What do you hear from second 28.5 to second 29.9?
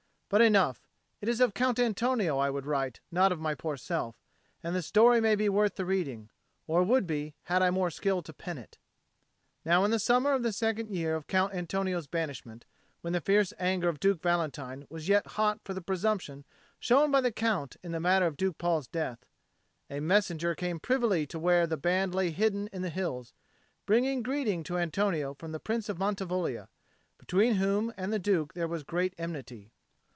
there was great enmity.